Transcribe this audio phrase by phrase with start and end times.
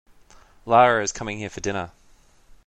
[0.65, 1.91] Lara is coming here for dinner.